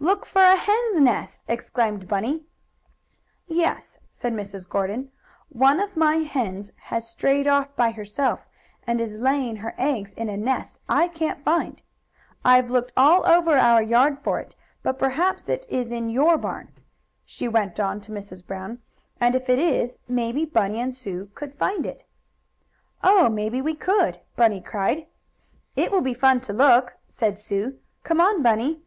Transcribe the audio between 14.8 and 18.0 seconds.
but perhaps it is in your barn," she went on